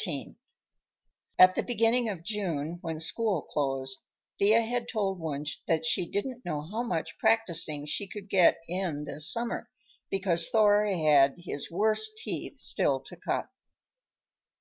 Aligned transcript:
XIII 0.00 0.36
At 1.40 1.56
the 1.56 1.62
beginning 1.64 2.08
of 2.08 2.22
June, 2.22 2.78
when 2.82 3.00
school 3.00 3.42
closed, 3.42 4.06
Thea 4.38 4.60
had 4.62 4.86
told 4.88 5.18
Wunsch 5.18 5.56
that 5.66 5.84
she 5.84 6.08
didn't 6.08 6.44
know 6.44 6.60
how 6.60 6.84
much 6.84 7.18
practicing 7.18 7.84
she 7.84 8.06
could 8.06 8.30
get 8.30 8.58
in 8.68 9.02
this 9.02 9.28
summer 9.28 9.68
because 10.08 10.48
Thor 10.50 10.86
had 10.86 11.34
his 11.38 11.68
worst 11.68 12.12
teeth 12.18 12.58
still 12.58 13.00
to 13.00 13.16
cut. 13.16 13.48